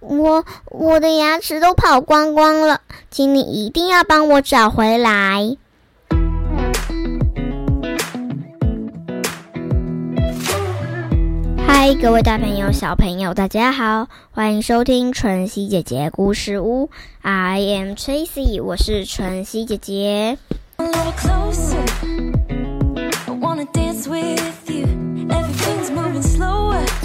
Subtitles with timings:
[0.00, 5.56] 我我的牙齿都跑光光了，请你一定要帮我找回来。
[11.66, 16.90] 嗨，各位大朋友、小朋友，大家好，欢迎收听晨曦姐姐故事屋。
[17.22, 20.38] I am Tracy，我是晨曦姐姐。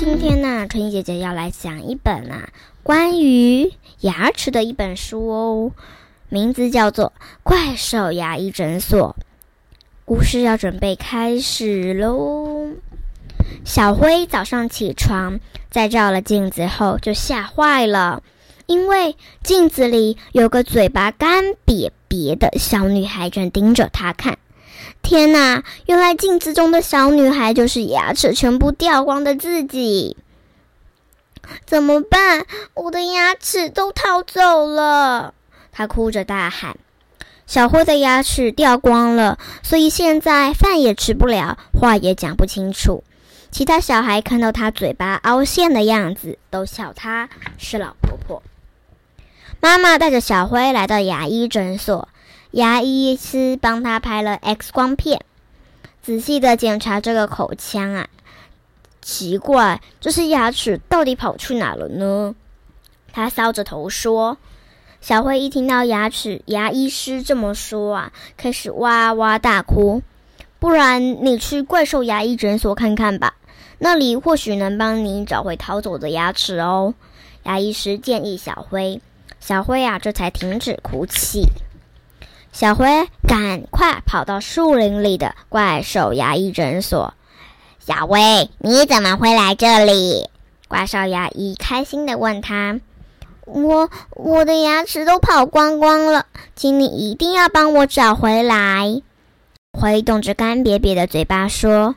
[0.06, 2.50] 今天呢，春姐姐要来讲一本啊
[2.84, 5.72] 关于牙齿的一本书哦，
[6.28, 9.16] 名字叫做《怪兽牙医诊所》。
[10.04, 12.74] 故事要准备开始喽。
[13.64, 15.40] 小灰早上起床，
[15.72, 18.24] 在照了镜子后就吓坏了，
[18.66, 24.38] 因为镜子里有个嘴巴干瘪瘪的小女孩正盯着他看。
[25.14, 25.64] 天哪！
[25.86, 30.18] 原来镜子中的小女孩就是牙齿全部掉光的自己。
[31.68, 32.48] 怎么办？
[32.74, 35.36] 我的牙齿都逃走了！
[35.72, 36.78] 她哭着大喊。
[37.46, 43.04] 小灰的牙齿掉光了，所以现在饭也吃不了，话也讲不清楚。
[43.52, 47.30] 其他小孩看到她嘴巴凹陷的样子，都笑她
[47.60, 48.42] 是老婆婆。
[49.60, 52.10] 妈妈带着小灰来到牙医诊所。
[52.54, 55.26] 牙医师帮他拍了 X 光片，
[56.04, 58.08] 仔细的检查这个口腔啊。
[59.02, 62.36] 奇怪，这些牙齿到底跑去哪了呢？
[63.12, 64.38] 他搔着头说
[65.02, 70.04] ：“小辉一听到牙齿牙医师这么说啊，开始哇哇大哭。
[70.60, 73.34] 不然你去怪兽牙医诊所看看吧，
[73.80, 76.94] 那里或许能帮你找回逃走的牙齿哦。”
[77.46, 79.02] 牙医师建议小辉，
[79.40, 81.48] 小辉啊，这才停止哭泣。
[82.54, 82.86] 小灰
[83.28, 87.16] 赶快跑到树林里的怪兽牙医诊所。
[87.80, 90.30] 小灰，你怎么会来这里？
[90.68, 92.80] 怪兽牙医开心的问他
[93.46, 99.02] ：“我我的牙齿都跑光光了，请你一定要帮我找回来。”
[99.74, 101.96] 挥动着干瘪瘪的嘴巴说：“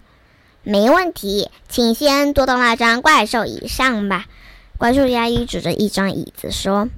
[0.64, 4.24] 没问题，请先坐到那张怪兽椅上吧。”
[4.78, 6.88] 怪兽牙医指着一张椅子说：“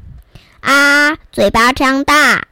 [0.62, 2.46] 啊，嘴巴张大。”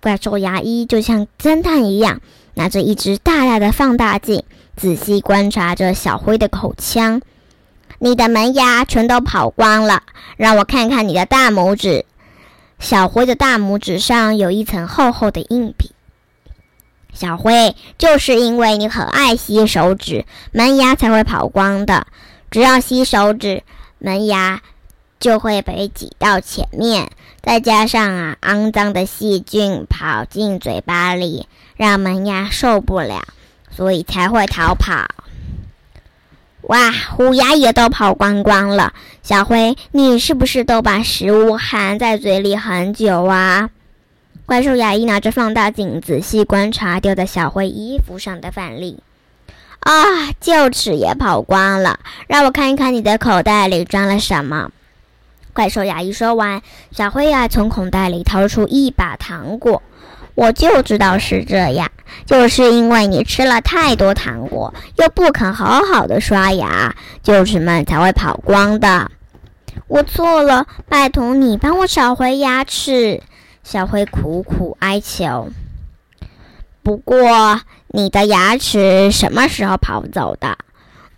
[0.00, 2.20] 怪兽牙医就像侦探一样，
[2.54, 4.44] 拿着一只大大的放大镜，
[4.76, 7.20] 仔细观察着小灰的口腔。
[7.98, 10.02] 你的门牙全都跑光了，
[10.36, 12.04] 让我看看你的大拇指。
[12.78, 15.90] 小灰的大拇指上有一层厚厚的硬皮。
[17.12, 22.06] 小灰，就是因为你很爱吸手指，门牙才会跑光的。
[22.52, 23.64] 只要吸手指，
[23.98, 24.62] 门牙。
[25.20, 27.10] 就会被挤到前面，
[27.42, 31.46] 再加上啊，肮脏的细菌跑进嘴巴里，
[31.76, 33.22] 让门牙受不了，
[33.70, 35.06] 所以才会逃跑。
[36.62, 38.92] 哇，虎牙也都跑光光了。
[39.22, 43.70] 小灰，你是不是都把食物含在嘴里很久啊？
[44.44, 49.02] 怪兽牙医拿着放大镜仔细观察掉在小灰衣服上的饭粒。
[49.80, 50.04] 啊，
[50.42, 52.00] 臼齿也跑光了。
[52.26, 54.70] 让我看一看你的口袋里装了什么。
[55.58, 59.82] 怪兽牙医说完，小灰呀从口袋里掏出一把糖果。
[60.36, 61.90] 我就知道是这样，
[62.24, 69.10] 就是因为你吃了太多糖果，又不肯好好的刷牙，臼齿们才会跑光的。
[69.88, 73.20] 我错了，拜托你帮我找回牙齿。
[73.64, 75.48] 小灰苦苦哀求。
[76.84, 80.56] 不过，你的牙齿什么时候跑走的？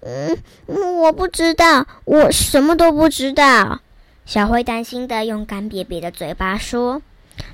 [0.01, 0.39] 嗯，
[0.99, 3.81] 我不知道，我什么都不知道。
[4.31, 7.03] 小灰担心的用干瘪瘪的嘴巴说：“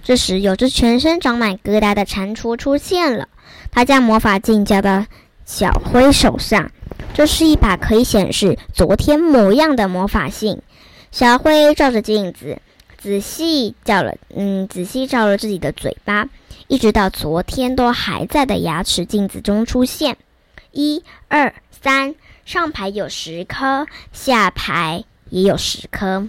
[0.05, 3.31] 这时，有只全身长满疙瘩的蟾蜍出现了。
[3.71, 5.07] 他将魔法镜交到
[5.47, 6.71] 小灰手上，
[7.15, 10.61] 这是一把可以显示昨天模样的魔法镜。
[11.11, 12.61] 小灰照着镜子，
[12.99, 16.29] 仔细照了，嗯，仔细照了自己的嘴巴，
[16.69, 20.19] 一直到昨天都还在的牙齿镜子中出现。
[20.73, 22.15] 一、二、三，
[22.45, 26.29] 上排有十颗，下排也有十颗。”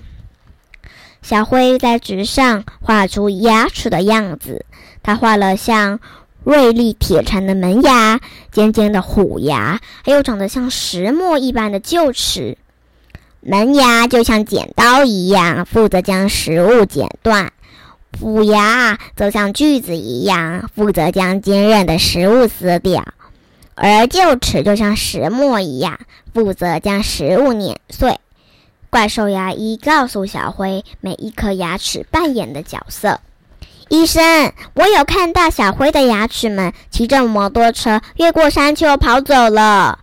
[1.27, 4.63] 小灰在纸上画出牙齿的样子，
[5.03, 5.99] 他画了像
[6.45, 12.57] 锐利铁铲的门牙、尖尖的虎牙，还有长得像石磨一般的臼齿。
[13.41, 17.49] 门牙就像剪刀一样，负责将食物剪断；
[18.17, 23.03] 虎牙则像锯子一样，负责将坚韧的食物撕掉；
[23.75, 25.99] 而臼齿就像石磨一样，
[26.33, 28.17] 负责将食物碾碎。
[28.89, 33.19] 怪兽牙医告诉小灰每一颗牙齿扮演的角色。
[33.89, 39.99] 医生，我有看到小灰的牙齿们骑着摩托车越过山丘跑走了。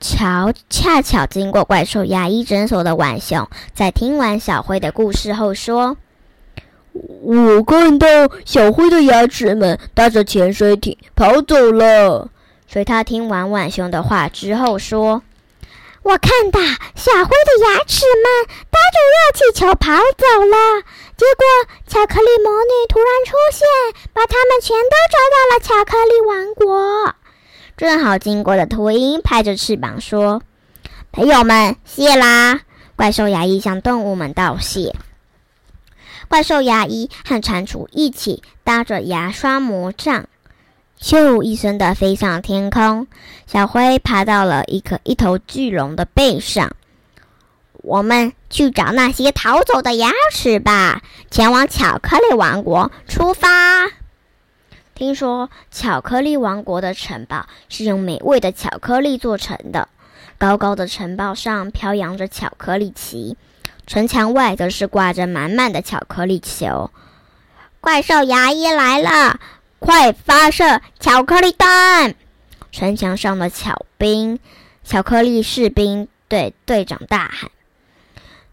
[0.00, 5.96] 巧恰巧经过怪兽牙医诊所的浣熊，在听完小灰的故事后说
[6.94, 8.06] ：“我看到
[8.44, 12.30] 小灰的牙齿们搭着潜水艇跑走了。”
[12.66, 15.22] 所以他听完浣熊的话之后说
[16.02, 16.60] ：“我看到
[16.94, 20.82] 小灰的牙齿们搭着热气球跑走了。
[21.16, 21.44] 结果
[21.86, 23.68] 巧克力魔女突然出现，
[24.14, 27.14] 把他们全都抓到了巧克力王国。”
[27.76, 30.42] 正好经过的秃鹰拍着翅膀说
[31.12, 32.60] ：“朋友们，谢啦！”
[32.96, 34.94] 怪兽牙医向动物们道谢。
[36.28, 40.29] 怪兽牙医和蟾蜍一起搭着牙刷魔杖，
[41.00, 43.06] 咻一声的飞上天空。
[43.46, 46.76] 小灰爬到了一颗一头巨龙的背上。
[47.82, 51.00] 我们去找那些逃走的牙齿吧，
[51.30, 53.48] 前往巧克力王国出发。
[54.94, 59.88] 听说巧克力王国的城堡是用美味的巧克力做成的，
[60.36, 63.38] 高高的城堡上飘扬着巧克力旗，
[63.86, 66.90] 城墙外则是挂着满满的巧克力球。
[67.80, 69.40] 怪兽牙医来了，
[69.80, 72.14] 快发射巧克力弹！
[72.70, 74.38] 城墙上的巧兵、
[74.84, 77.50] 巧克力士兵对队长大喊：“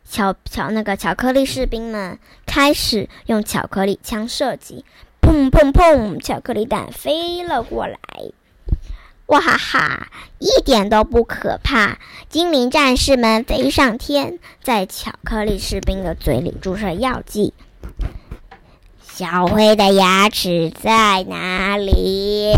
[0.09, 4.83] 巧巧那个巧克力士兵们开始用巧克力枪射击。”
[5.21, 6.19] 砰砰砰！
[6.19, 7.99] 巧克力弹飞了过来，
[9.25, 10.07] 哇哈哈，
[10.39, 11.97] 一点都不可怕！
[12.29, 17.53] 精灵战士们飞上天，在巧克力士兵的嘴里注射药剂。
[19.17, 22.53] 小灰的牙齿在哪里？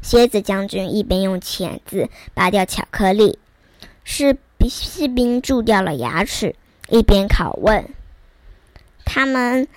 [0.00, 3.38] 蝎子将军一边用钳子拔掉巧克力，
[4.02, 4.38] 士
[4.70, 6.56] 士兵蛀掉了牙齿，
[6.88, 7.86] 一边拷问
[9.04, 9.68] 他们。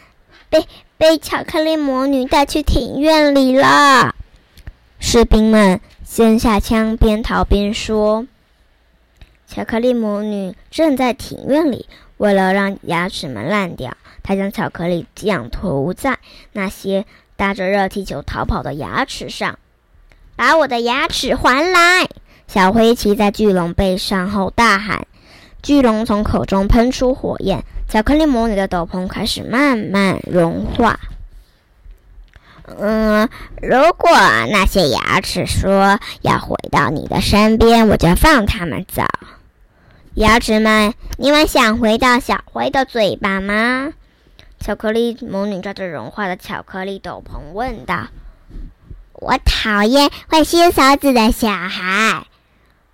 [0.50, 0.66] 被
[0.98, 4.16] 被巧克力魔女带去庭院里了。
[5.02, 8.26] 士兵们先下枪，边逃边说
[9.46, 16.18] ：“巧克力魔女正在庭院里，为了让牙齿们烂掉，他将巧克力酱涂在
[16.52, 17.06] 那些
[17.38, 19.60] 搭着热气球逃跑的牙齿上。
[20.36, 22.10] 把我的牙齿还来！”
[22.50, 25.08] 小灰骑在巨龙背上后大喊。
[25.64, 31.00] 巨龙从口中喷出火焰，巧克力魔女的斗篷开始慢慢融化。
[32.80, 33.30] 嗯，
[33.62, 34.12] 如果
[34.52, 39.04] 那些牙齿说要回到你的身边，我就放他们走。
[40.16, 43.94] 牙齿们，你们想回到小灰的嘴巴吗？
[44.60, 48.08] 巧克力魔女抓着融化的巧克力斗篷问道
[49.14, 52.26] ：“我讨厌会吸勺子的小孩。”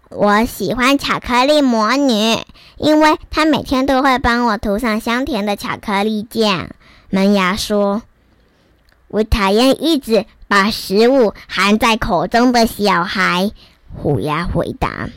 [0.09, 2.37] 我喜欢巧克力魔女，
[2.75, 6.69] 因为她每天都会帮我涂上香甜的巧克力酱。
[7.09, 8.01] 门牙说
[9.07, 13.51] ：“我讨厌一直把食物含在口中的小孩。”
[13.95, 15.07] 虎牙回答：“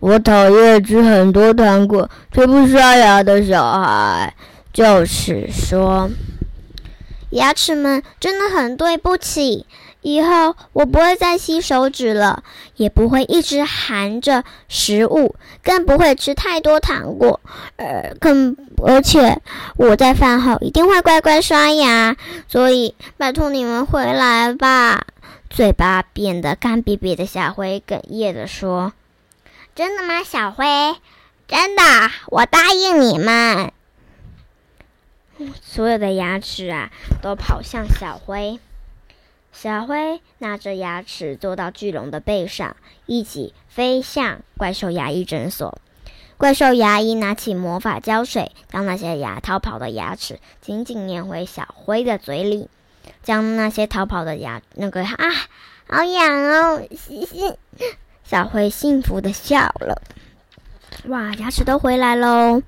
[0.00, 4.34] 我讨厌吃很多糖果却不刷牙的小孩。”
[4.72, 6.10] 就是说
[7.30, 9.66] ：“牙齿们真的很对不起。”
[10.02, 12.42] 以后我不会再吸手指了，
[12.76, 17.38] 也不会一直含着食物，更不会吃太多糖果。
[17.76, 19.42] 呃，更而且
[19.76, 22.16] 我在饭后一定会乖乖刷牙。
[22.48, 25.06] 所以拜托你们回来吧。
[25.50, 28.94] 嘴巴变得干瘪瘪的小灰哽咽着说
[29.76, 30.64] ：“真的吗，小灰？
[31.46, 31.82] 真的，
[32.28, 33.70] 我答应你们。”
[35.62, 36.90] 所有的牙齿啊，
[37.22, 38.58] 都跑向小灰。
[39.52, 45.78] 小灰拿着牙齿坐到巨龙的背上，一起飞向怪兽牙医诊所。
[46.36, 52.70] 怪兽牙医拿起魔法胶水，将那些牙逃跑的牙齿紧紧粘回小灰的嘴里，
[53.22, 55.16] 将那些逃跑的牙那个啊，
[55.88, 56.82] 好痒哦！
[56.92, 57.56] 嘻嘻
[58.24, 60.00] 小灰幸福的笑了。
[61.06, 62.62] 哇，牙齿都回来喽！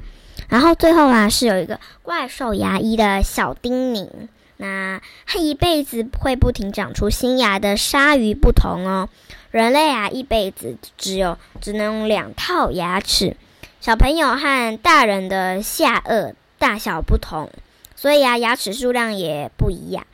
[0.52, 4.10] 然后最后啊，是有一个怪兽牙医的小叮咛。
[4.58, 9.08] 那和一辈子会不停长出新牙的鲨鱼不同哦，
[9.50, 13.34] 人类啊一辈子只有只能用两套牙齿。
[13.80, 17.48] 小朋友和大人的下颚大小不同，
[17.96, 20.06] 所以啊牙齿数量也不一样。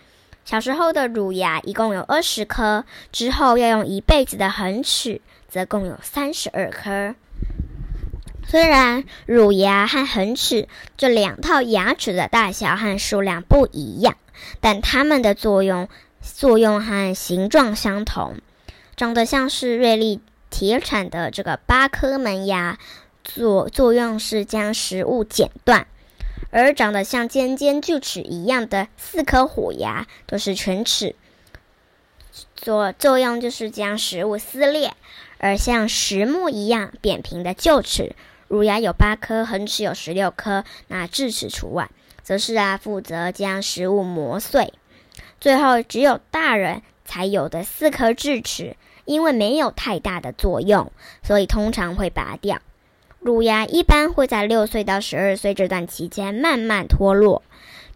[0.45, 7.17] 小时候的乳牙一共有二十颗，之后要用一辈子的恒齿，则共有三十二颗。
[8.51, 14.17] 虽然乳牙和恒齿这两套牙齿的大小和数量不一样。
[14.61, 15.89] 但它们的作用、
[16.23, 18.37] 作用和形状相同，
[18.95, 22.79] 长得像是锐利铁铲的这个八颗门牙，
[23.25, 25.87] 作作用是将食物剪断；
[26.51, 31.17] 而长得像尖尖锯齿一样的四颗虎牙，都是犬齿，
[32.55, 34.95] 作作用就是将食物撕裂。
[35.41, 38.15] 而像石木一样扁平的臼齿。
[38.49, 41.91] 乳牙有八颗，恒齿有十六颗，那智齿除外，
[42.23, 44.73] 则是啊负责将食物磨碎。
[45.39, 50.91] 最后，只有大人才有的四颗智齿，因为没有太大的作用，
[51.23, 52.61] 所以通常会拔掉。
[53.21, 57.43] 乳牙一般会在六岁到十二岁这段期间慢慢脱落，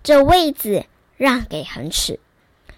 [0.03, 0.85] 这位子
[1.17, 2.21] 让给恒齿。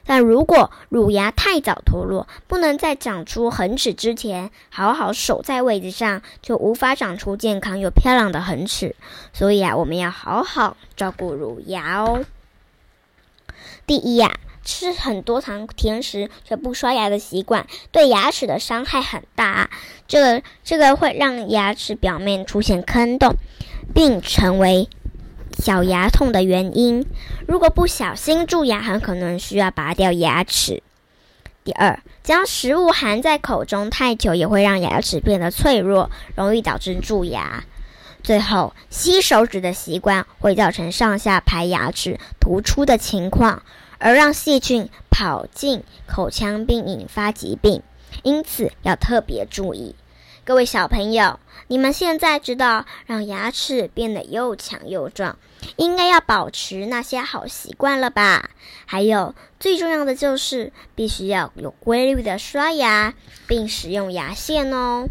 [0.07, 8.95] 但如果乳牙太早脱落，不能在长出恒齿之前好好守在位置上，就无法长出健康又漂亮的恒齿。
[9.33, 12.25] 所以啊，我们要好好照顾乳牙哦。
[13.87, 19.71] 第一呀，吃很多糖甜食却不刷牙的习惯，对牙齿的伤害很大啊。
[20.07, 23.35] 这个这个会让牙齿表面出现坑洞，
[23.95, 24.89] 并成为。
[25.59, 27.07] 小牙痛的原因，
[27.47, 30.83] 如果不小心蛀牙，很可能需要拔掉牙齿。
[31.65, 37.65] 第二，将食物含在口中太久，也会让牙齿变得脆弱，容易导致蛀牙。
[38.23, 43.63] 最后，吸手指的习惯会造成上下排牙齿突出的情况，
[43.99, 47.83] 而让细菌跑进口腔并引发疾病，
[48.23, 49.95] 因此要特别注意。
[50.47, 55.39] 各位小朋友，你们现在知道让牙齿变得又强又壮，
[55.77, 58.51] 应该要保持那些好习惯了吧？
[58.85, 63.15] 还有最重要的就是必须要有规律的刷牙，
[63.47, 65.09] 并使用牙线哦。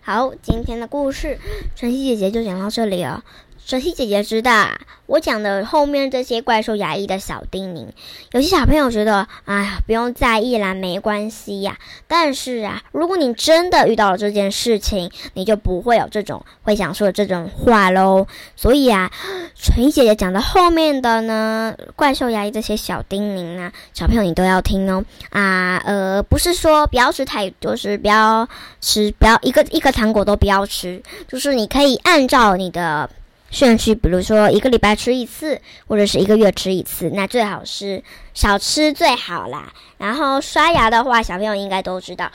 [0.00, 1.38] 好，今天的故事，
[1.76, 3.22] 晨曦姐姐就讲到这里了。
[3.66, 7.88] 晨曦姐姐知道啊我讲的后面这些怪兽牙医的小叮咛，
[8.32, 11.78] 有些小朋友觉得，哎呀，不用在意啦，没关系呀。
[12.06, 18.26] 但是啊，如果你真的遇到了这件事情，你就不会有这种会想说这种话喽。
[18.56, 19.10] 所以啊，
[19.54, 25.04] 晨曦姐姐讲的后面的呢，怪兽牙医这些小叮咛啊，小朋友你都要听哦。
[25.30, 28.48] 啊，呃，不是说不要吃太，就是不要
[28.80, 33.10] 吃，不要一个一个糖果都不要吃，就是你可以按照你的。
[33.54, 38.02] 顺序，比如说一个礼拜吃一次，或者是一个月吃一次，那最好是
[38.34, 39.72] 少吃最好啦。
[39.96, 42.32] 然后刷牙的话，小朋友应该都知道，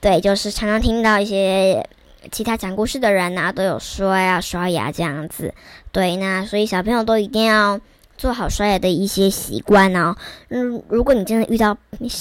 [0.00, 1.84] 对，就是常常听到一些
[2.30, 5.52] 其他讲故事的人呐，都有说要刷牙这样子。
[5.90, 7.80] 对，那所以小朋友都一定要
[8.16, 10.14] 做好刷牙的一些习惯哦。
[10.50, 11.76] 嗯，如果你真的遇到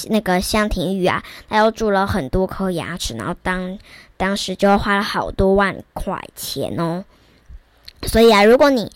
[0.10, 3.78] 那个香婷玉啊，他又蛀了很多颗牙齿，然后当
[4.18, 7.06] 当时就花了好多万块钱哦。
[8.06, 8.92] 所以啊，如果你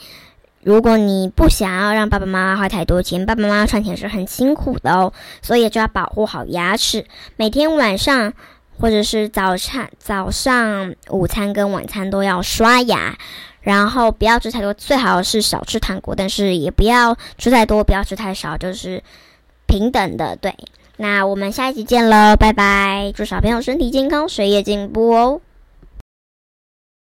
[0.61, 7.05] 如果你不想要让爸爸妈妈花太多钱，爸爸妈妈赚钱是很辛苦的哦，所以就要保护好牙齿。
[7.37, 8.33] 每天晚上
[8.77, 13.17] 或者是早餐、早上、午餐跟晚餐都要刷牙，
[13.61, 19.01] 然后不要吃太多，最好是少吃糖果，但是也不要吃太多，不要吃太少，就是
[19.65, 20.35] 平等的。
[20.35, 20.53] 对，
[20.97, 23.13] 那我们下一集见喽，拜拜！
[23.15, 25.41] 祝小朋友身体健康，学业进步哦。